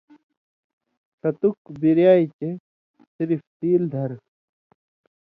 ݜتُک 1.19 1.57
بِریائ 1.79 2.23
چے 2.37 2.49
صرف 3.15 3.41
تیل 3.59 3.83
دھرہۡ، 3.91 4.21